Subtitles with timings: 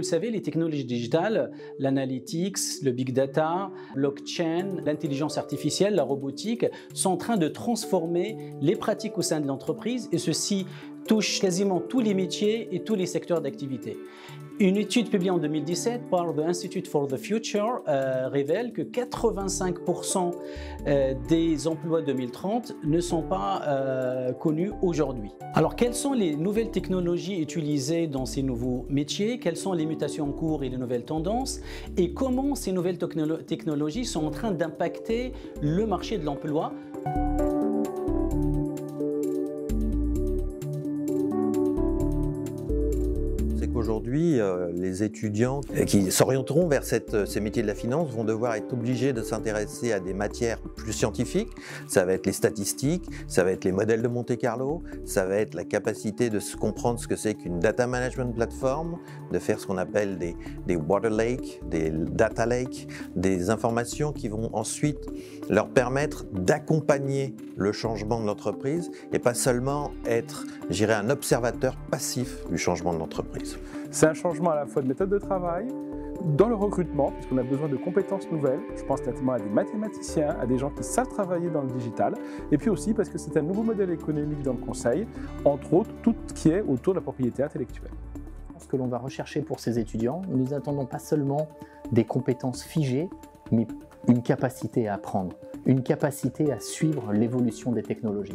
[0.00, 6.64] vous le savez, les technologies digitales, l'analytics, le big data, blockchain, l'intelligence artificielle, la robotique,
[6.94, 10.64] sont en train de transformer les pratiques au sein de l'entreprise et ceci
[11.10, 13.98] touche quasiment tous les métiers et tous les secteurs d'activité.
[14.60, 20.32] Une étude publiée en 2017 par the Institute for the Future euh, révèle que 85%
[20.86, 25.32] euh, des emplois 2030 ne sont pas euh, connus aujourd'hui.
[25.54, 29.40] Alors, quelles sont les nouvelles technologies utilisées dans ces nouveaux métiers?
[29.40, 31.60] Quelles sont les mutations en cours et les nouvelles tendances?
[31.96, 36.72] Et comment ces nouvelles technologies sont en train d'impacter le marché de l'emploi?
[43.80, 46.82] Aujourd'hui, euh, les étudiants qui s'orienteront vers
[47.14, 50.60] euh, ces métiers de la finance vont devoir être obligés de s'intéresser à des matières
[50.60, 51.48] plus scientifiques.
[51.88, 55.36] Ça va être les statistiques, ça va être les modèles de Monte Carlo, ça va
[55.36, 58.98] être la capacité de se comprendre ce que c'est qu'une data management platform,
[59.32, 64.50] de faire ce qu'on appelle des water lakes, des data lakes, des informations qui vont
[64.52, 65.06] ensuite
[65.48, 72.48] leur permettre d'accompagner le changement de l'entreprise et pas seulement être, j'irais, un observateur passif
[72.48, 73.58] du changement de l'entreprise.
[73.90, 75.68] C'est un changement à la fois de méthode de travail,
[76.36, 80.36] dans le recrutement, puisqu'on a besoin de compétences nouvelles, je pense notamment à des mathématiciens,
[80.40, 82.14] à des gens qui savent travailler dans le digital,
[82.50, 85.06] et puis aussi parce que c'est un nouveau modèle économique dans le conseil,
[85.44, 87.92] entre autres tout ce qui est autour de la propriété intellectuelle.
[88.58, 91.48] Ce que l'on va rechercher pour ces étudiants, nous attendons pas seulement
[91.92, 93.08] des compétences figées,
[93.52, 93.66] mais
[94.08, 95.36] une capacité à apprendre,
[95.70, 98.34] une capacité à suivre l'évolution des technologies.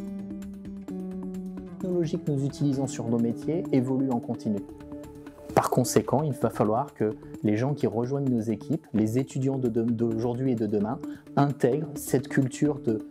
[0.88, 4.60] Les technologies que nous utilisons sur nos métiers évoluent en continu.
[5.54, 7.10] Par conséquent, il va falloir que
[7.44, 10.98] les gens qui rejoignent nos équipes, les étudiants d'aujourd'hui et de demain,
[11.36, 13.06] intègrent cette culture de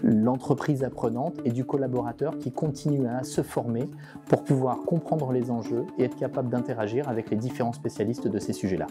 [0.00, 3.90] l'entreprise apprenante et du collaborateur qui continue à se former
[4.28, 8.52] pour pouvoir comprendre les enjeux et être capable d'interagir avec les différents spécialistes de ces
[8.52, 8.86] sujets-là.